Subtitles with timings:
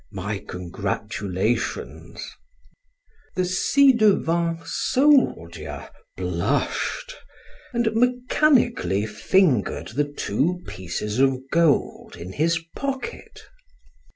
[0.11, 2.31] My congratulations!"
[3.35, 7.17] The ci devant soldier blushed
[7.71, 13.43] and mechanically fingered the two pieces of gold in his pocket.